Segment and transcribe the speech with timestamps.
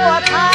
[0.00, 0.47] 我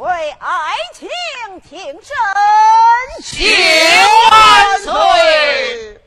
[0.00, 1.06] 为爱情
[1.68, 2.16] 挺身，
[3.22, 3.46] 请
[4.30, 6.00] 万岁。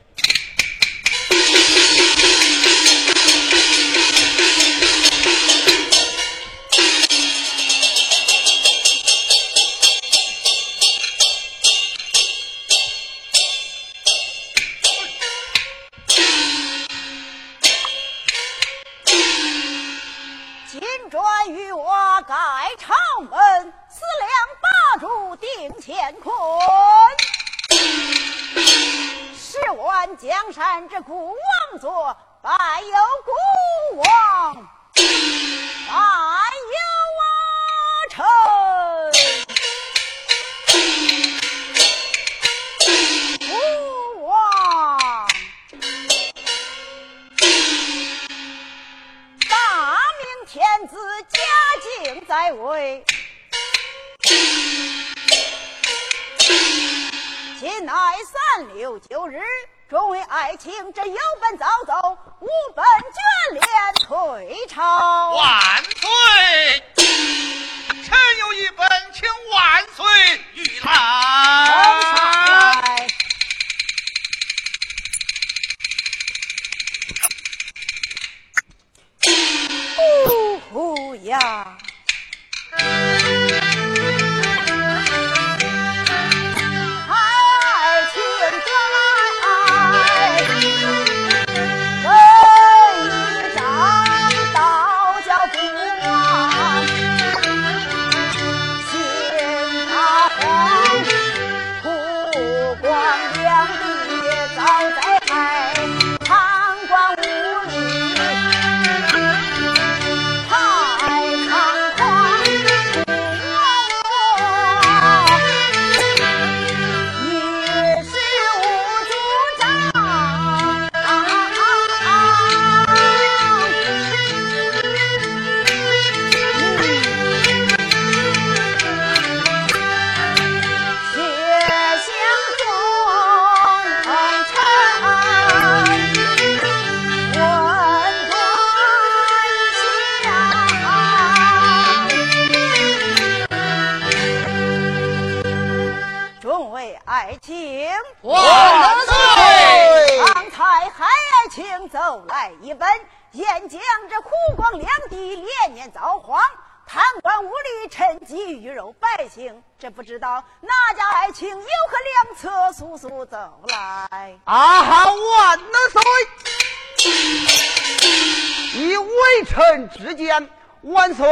[170.84, 171.26] 万岁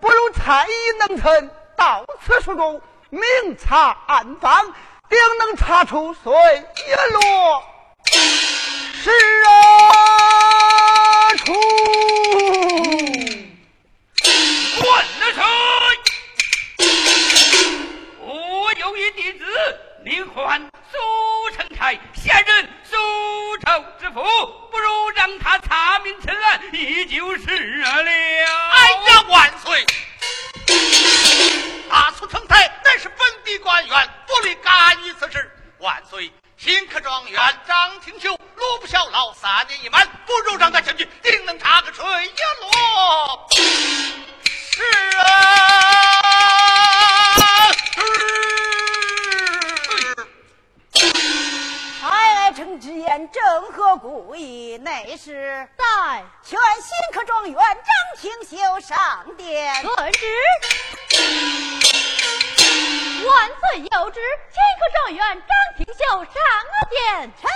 [0.00, 3.22] 不如蔡以能臣到此书中明
[3.56, 4.66] 察暗访，
[5.08, 6.30] 定能查出谁
[6.86, 7.64] 叶落
[8.92, 9.10] 是
[9.46, 11.52] 啊出。
[14.84, 15.42] 万岁！
[18.78, 19.44] 有一弟子
[20.02, 20.58] 名唤
[20.90, 22.96] 苏成才，现任苏
[23.58, 24.22] 州知府，
[24.70, 27.44] 不如让他查明此案，也就是
[27.76, 27.90] 了。
[27.90, 29.84] 哎呀，万岁！
[31.90, 35.50] 大苏成才乃是本地官员，不理干预此事。
[35.80, 43.48] 万岁，新科状元张廷秀路不效劳，三年已满，不如让他前去，定能查个水落。
[43.52, 44.82] 是
[45.18, 46.19] 啊。
[52.80, 57.76] 之言正合故意，内是在劝新科状元张
[58.18, 59.82] 廷秀上殿。
[59.82, 60.26] 遵旨。
[63.26, 66.32] 万岁有旨，新科状元张廷秀上
[66.88, 67.30] 殿。
[67.36, 67.50] 臣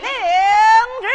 [0.00, 0.08] 领
[1.02, 1.06] 旨。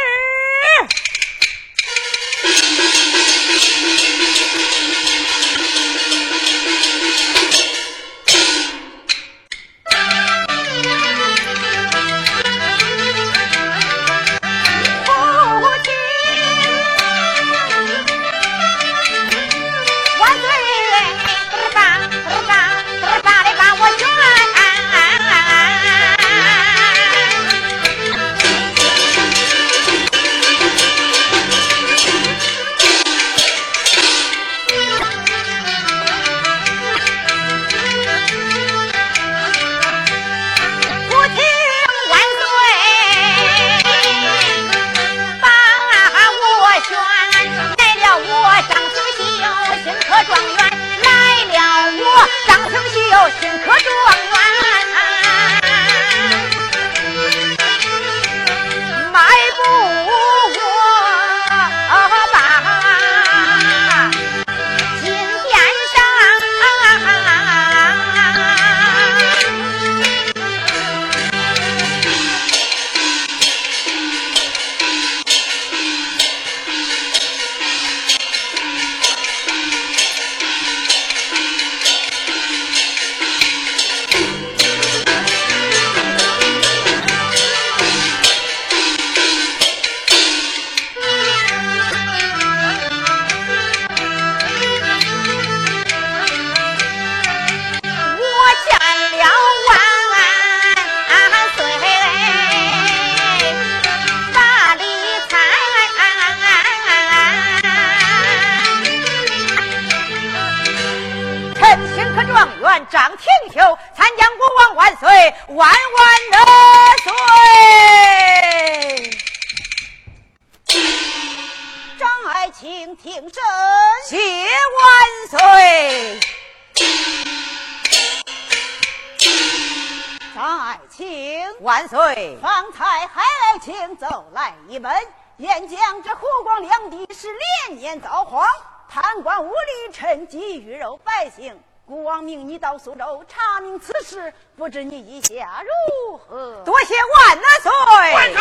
[130.40, 132.38] 张爱卿万岁！
[132.40, 134.90] 方才还爱卿奏来一文，
[135.36, 137.28] 言讲这湖广两地是
[137.68, 138.48] 连年遭荒，
[138.88, 141.60] 贪官污吏趁机鱼肉百姓。
[141.84, 146.62] 孤王命你到苏州查明此事，不知你意下如何？
[146.64, 147.70] 多谢万岁！
[148.14, 148.40] 万岁！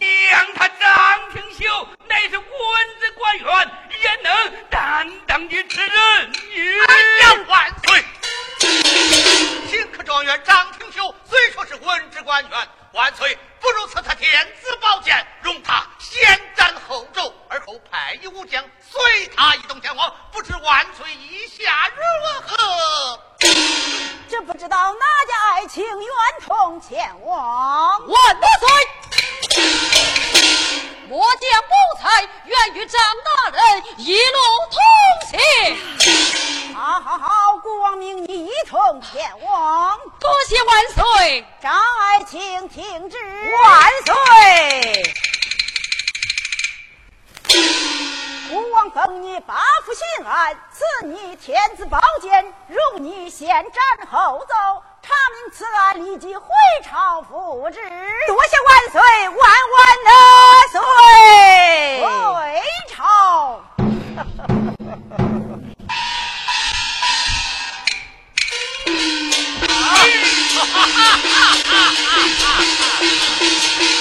[0.00, 2.46] 想他张廷秀乃是文
[2.98, 3.70] 职官员，
[4.02, 6.32] 也能担当的之人。
[6.88, 8.02] 哎呀，万岁！
[9.68, 20.12] 新科状元张廷秀虽说是文职官员，万岁不如赐他天子宝剑，容他先斩后奏，而后派一武将随他一同前往。
[20.32, 22.02] 不知万岁意下如
[22.46, 23.20] 何？
[24.28, 28.06] 这不知道哪家爱卿愿同前往？
[28.06, 29.09] 万岁！
[31.10, 31.70] 末将不
[32.00, 34.38] 才，愿与张大人一路
[34.70, 34.78] 同
[35.28, 36.72] 行。
[36.72, 39.98] 好好好，国王命你一同前往。
[40.20, 41.44] 多谢万岁！
[41.60, 43.16] 张爱卿听旨，
[43.60, 45.02] 万岁！
[48.52, 54.54] 国王封你八府刑案，赐你天子宝剑，容你先斩后奏。
[55.10, 56.46] 查明此案，立即回
[56.84, 57.80] 朝复旨。
[58.28, 59.38] 多谢万岁，万
[59.74, 60.10] 万的
[60.70, 60.78] 岁！
[62.06, 62.06] 回
[62.88, 62.94] 朝。
[64.16, 64.20] 万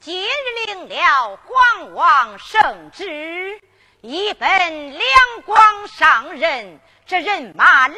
[0.00, 3.60] 今日领了皇王圣旨
[4.00, 4.48] 一本
[4.92, 5.02] 两
[5.44, 7.96] 广上任这人马来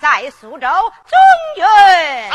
[0.00, 1.18] 在苏州中
[1.56, 2.30] 原。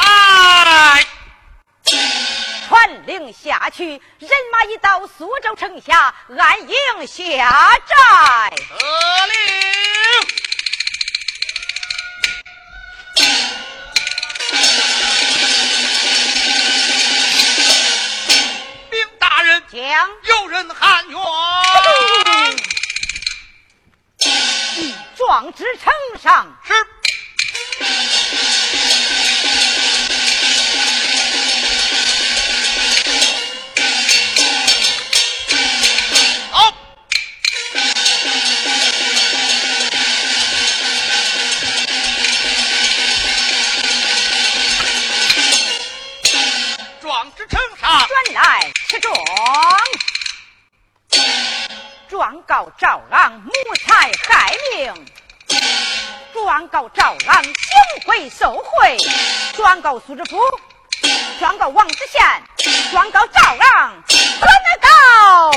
[2.68, 7.50] 传令下去人马已到苏州城下安营下
[7.88, 8.50] 寨。
[8.52, 8.76] 得
[9.26, 10.47] 令。
[19.72, 19.82] 将。
[20.24, 21.20] 有人喊冤，
[25.16, 26.58] 壮志呈上。
[26.64, 26.74] 是。
[52.28, 53.52] 状告赵郎谋
[53.86, 54.94] 财害命，
[56.34, 57.54] 状告赵郎行
[58.06, 58.98] 贿受贿，
[59.56, 60.38] 状告苏知府，
[61.40, 62.22] 状告王知县，
[62.92, 64.04] 状告赵郎，
[64.42, 64.52] 转
[64.82, 65.52] 告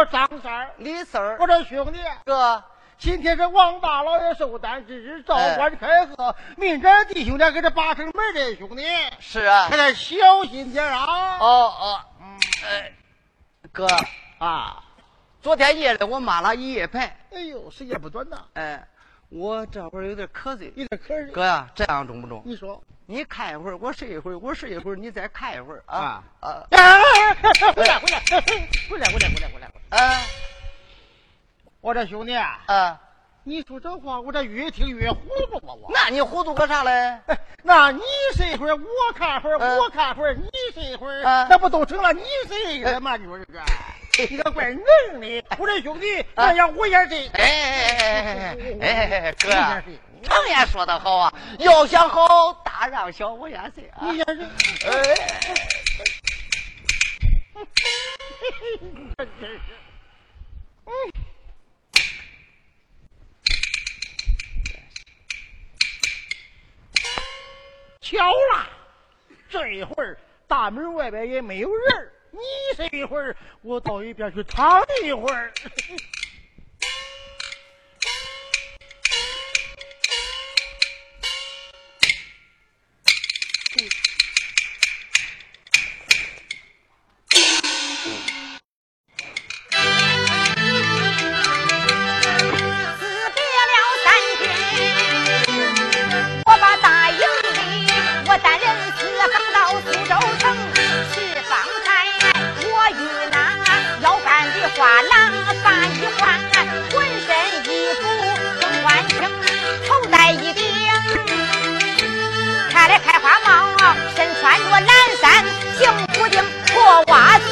[0.00, 1.36] 我张三儿，李四儿。
[1.38, 2.64] 我，这兄弟，哥，
[2.96, 8.82] 今天是王大老爷寿诞之日，召官开贺，明天弟兄俩给这八成门的兄弟，
[9.18, 9.68] 是啊。
[9.68, 11.36] 还，得小心点啊！
[11.38, 11.46] 哦
[11.78, 12.00] 哦，
[12.64, 12.90] 哎，
[13.70, 13.86] 哥，
[14.38, 14.82] 啊，
[15.42, 18.82] 昨天夜里我码了一夜牌，哎呦，时间不短呐，哎，
[19.28, 20.72] 我这会儿有点瞌睡。
[20.76, 21.26] 有点瞌睡。
[21.26, 22.42] 哥呀，这样中不中？
[22.46, 26.24] 你说，你看一会儿，我睡一会儿，我睡一会儿，你再看一会儿啊。
[26.40, 26.66] 啊！
[26.70, 28.18] 哎，回来，回来，回来，
[28.88, 29.70] 回来，回来，回来，回来！
[29.90, 30.26] 哎
[31.80, 33.00] 我这兄弟啊，啊，
[33.42, 35.18] 你说这话，我这越听越糊
[35.50, 35.74] 涂啊！
[35.74, 36.90] 我，那你糊涂个啥嘞？
[37.26, 38.00] 哎那你
[38.36, 43.16] 睡一会儿，我看会儿，嗯我看会儿，你睡一会儿，嗯那不都成了你睡一个吗？
[43.16, 43.60] 你说这个，
[44.30, 45.44] 你个怪能的！
[45.58, 47.26] 我这兄弟，那样我也睡。
[47.28, 53.98] 哎哎哎哎哎哎，哥你呀先睡，常言说得好啊，要想好，大让小，我先睡啊。
[54.02, 54.46] 你先睡。
[54.86, 55.16] 哎。
[68.00, 68.68] 巧了，
[69.48, 70.18] 这一会儿
[70.48, 72.40] 大门外边也没有人你
[72.74, 75.52] 睡一会儿，我到一边去躺一会儿。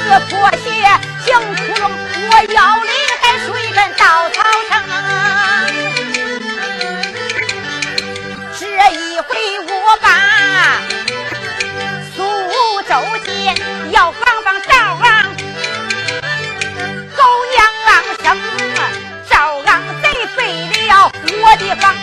[0.09, 0.67] 这破鞋
[1.23, 1.91] 行窟窿，
[2.31, 2.91] 我腰里
[3.21, 4.73] 还束一根稻草绳。
[8.59, 9.29] 这一回
[9.69, 10.09] 我把
[12.17, 12.17] 苏
[12.89, 12.91] 州
[13.27, 13.55] 县
[13.91, 15.07] 要访访赵昂，
[17.15, 17.61] 狗娘
[18.25, 18.27] 生，
[19.29, 19.71] 赵昂
[20.03, 20.41] 贼废
[20.87, 21.95] 了我的房，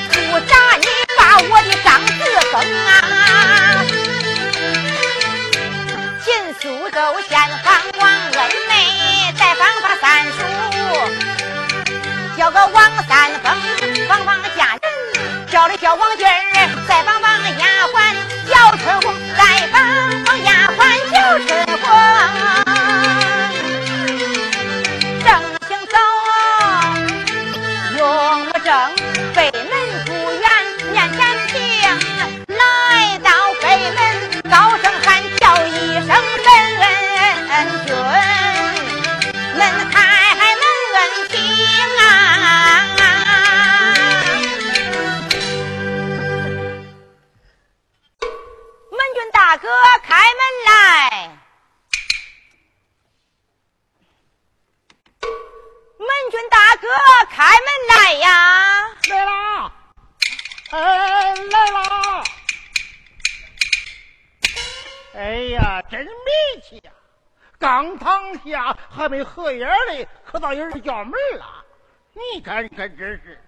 [70.57, 71.65] 人叫门了。
[72.13, 73.39] 你看，你看，这是，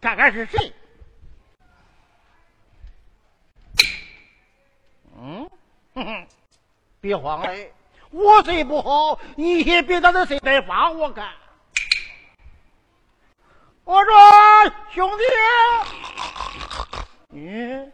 [0.00, 0.72] 看看是谁？
[5.20, 5.50] 嗯，
[5.94, 6.26] 哼哼，
[7.00, 7.72] 别慌嘞，
[8.10, 11.28] 我睡不好，你也别在这睡白发，我看。
[13.84, 14.14] 我说
[14.94, 15.24] 兄弟，
[17.30, 17.92] 嗯，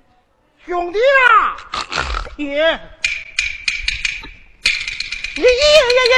[0.67, 0.99] 兄弟
[1.31, 1.57] 啊，
[2.37, 2.53] 你你
[5.43, 5.45] 你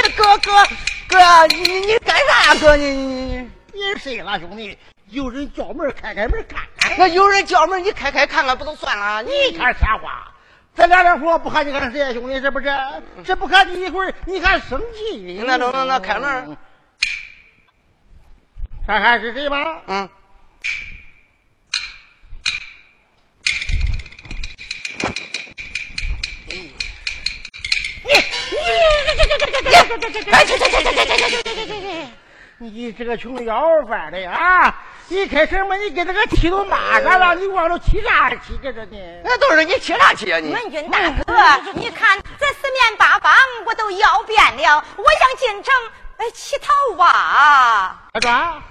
[0.07, 0.51] 你哥哥
[1.07, 2.59] 哥，你你干啥呀？
[2.59, 4.77] 哥你你你，别睡了，兄弟，
[5.09, 6.97] 有人叫门，开开门看看。
[6.97, 9.23] 那有人叫门，你开开看看不就算了？
[9.23, 10.33] 你看啥话？
[10.75, 12.67] 咱俩这说不喊你看谁呀，兄弟，是不是？
[13.23, 15.41] 这不喊你一会儿，你还生气。
[15.45, 16.55] 那那那那开门，
[18.85, 19.81] 看看是谁吧？
[19.87, 20.07] 嗯，
[32.59, 34.75] 你这个穷要饭的啊！
[35.09, 38.97] 一开始嘛，你给这个气都骂上了，你往这气啥气这这呢？
[39.23, 40.51] 那都是你气啥气啊你？
[40.51, 41.33] 文军大哥，
[41.75, 43.31] 你看这四面八方
[43.65, 45.71] 我都要遍了，我想进城
[46.17, 48.09] 哎乞讨吧。
[48.13, 48.61] 大壮，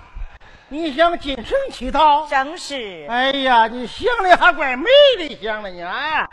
[0.68, 2.26] 你想进城乞讨？
[2.26, 3.06] 正是。
[3.08, 5.80] 哎呀，你想的还怪美的，想的你！
[5.80, 6.26] 啊，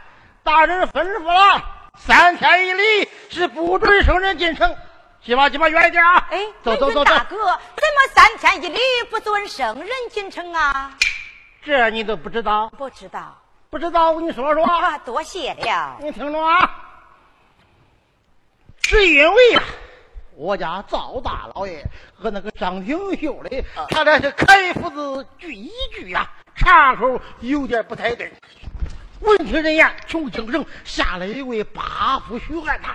[0.43, 1.63] 大人吩咐了，
[1.99, 4.75] 三天一里是不准生人进城，
[5.21, 6.27] 去吧去吧，远一点啊！
[6.31, 8.79] 哎，走走走走大，哥，怎么三天一里
[9.09, 10.97] 不准生人进城啊？
[11.63, 12.69] 这你都不知道？
[12.77, 13.37] 不知道。
[13.69, 14.65] 不知道，我跟你说说。
[14.65, 15.97] 啊，多谢了。
[16.01, 16.69] 你听着啊，
[18.81, 19.63] 是因为啊，
[20.35, 21.83] 我家赵大老爷
[22.13, 28.33] 和那个张廷秀的，他俩是开府子聚一聚呀，岔口有点不太对。
[29.24, 32.89] 闻听人言，穷精神下来一位八府巡按呐，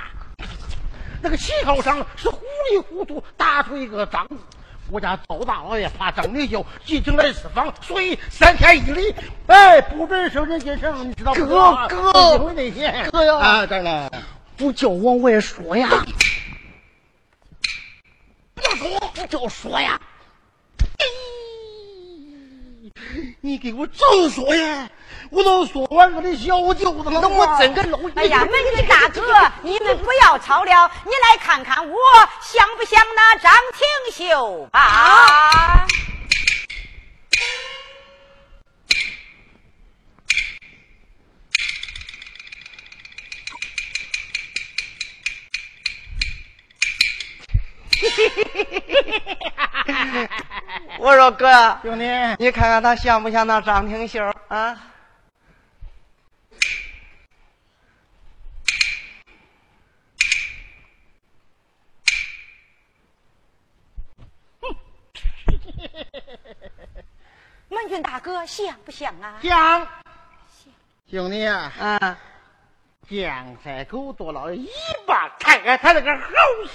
[1.23, 4.37] 那个旗号上是糊里糊涂打出一个张字。
[4.91, 9.15] 我家赵大老爷怕张廷秀进城来私访，所以三天一里，
[9.47, 11.47] 哎，不准生人进城，你知道不？
[11.47, 14.11] 哥哥因为那些哥呀啊，当然。
[14.57, 15.89] 不叫往外说呀，
[18.55, 20.01] 不要说，不叫说呀！
[23.15, 24.89] 哎 你给我早说呀！
[25.31, 27.21] 我都说完我的小舅子了。
[27.21, 29.23] 那我真个老哎呀，美女大哥，
[29.63, 31.97] 你们不要吵了，你来看看我
[32.43, 35.87] 像不像那张廷秀吧？
[50.99, 52.05] 我说哥，兄弟，
[52.39, 54.79] 你看看他像不像那张廷秀啊？
[67.69, 69.39] 门军大哥像不像啊？
[69.43, 69.87] 像
[71.11, 72.19] 兄弟啊，啊，
[73.09, 74.69] 酱菜狗多了一
[75.49, 76.27] 把开开他那个好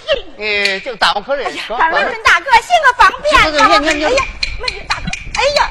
[0.04, 0.34] 心。
[0.38, 1.78] 哎，就当可认说。
[1.78, 5.02] 门军大哥行个方便哎呀，门军大哥，
[5.36, 5.70] 哎呀，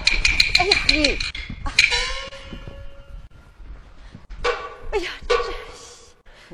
[0.59, 1.19] 哎呀，你
[4.91, 5.35] 哎呀，这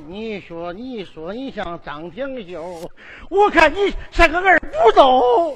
[0.08, 2.90] 你说，你说你像张廷秀，
[3.30, 5.56] 我看你像个二不走。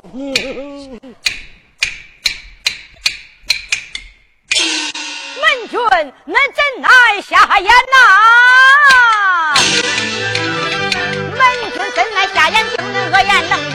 [5.42, 5.80] 门军
[6.26, 9.54] 那真爱瞎眼呐！
[11.94, 12.76] 门军真爱瞎眼，睛
[13.12, 13.74] 恶言冷语，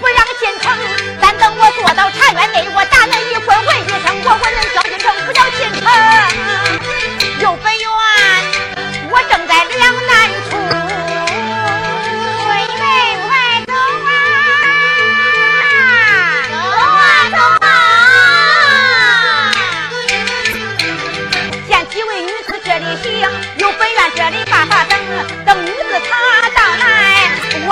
[0.00, 0.72] 不让进城。
[1.20, 5.82] 但等我坐到茶园内，我打那一棍问一声，我问人叫进城，不叫进城。
[7.40, 7.86] 有本院，
[9.10, 9.51] 我正在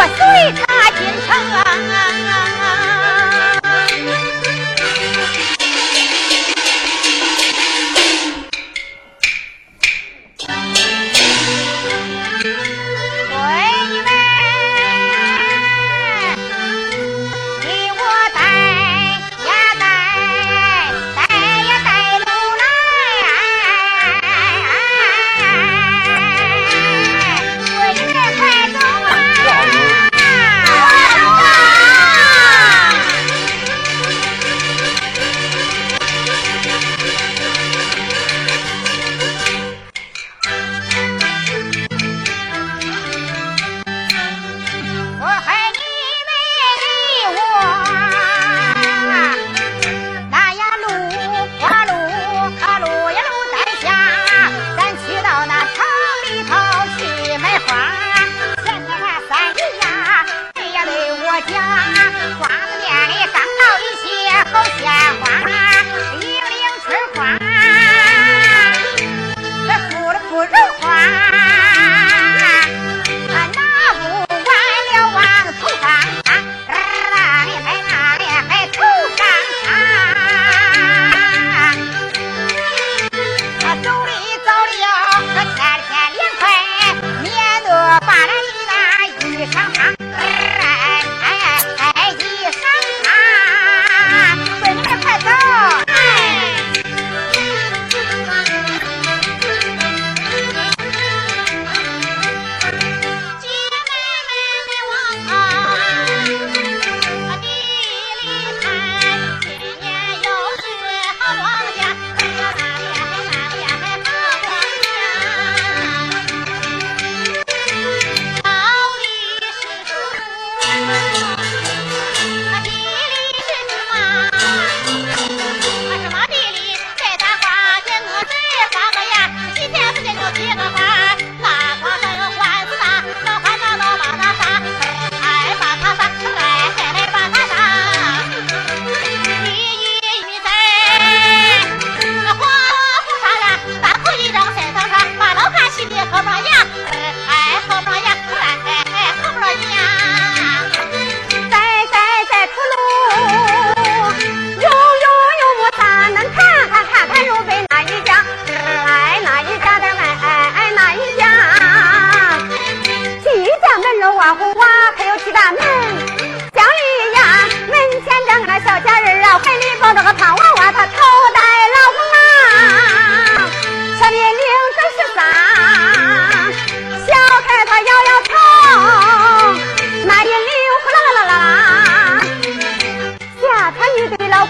[0.01, 2.10] 我随他进城。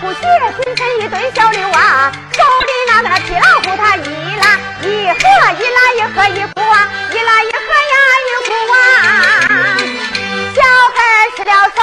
[0.01, 0.19] 虎血
[0.57, 5.19] 拼成一堆小牛娃，手里拿着那皮老虎，他一拉一合，
[5.59, 7.59] 一拉一合一哭啊，一拉一合
[7.91, 7.95] 呀
[8.27, 8.77] 一哭啊，
[10.57, 10.63] 小
[10.95, 10.97] 孩
[11.37, 11.79] 失了手，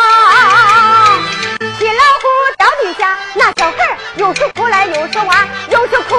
[1.78, 2.26] 皮老虎
[2.57, 6.15] 掉地下，那小孩又是哭来又是玩，又是哭。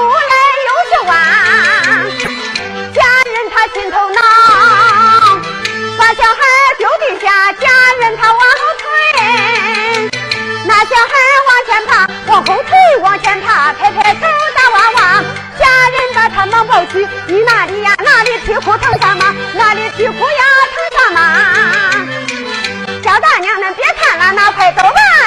[17.26, 21.20] 你那里呀那里啼哭疼什么那里啼哭呀疼什么
[23.02, 25.17] 小大娘们别看了那快走吧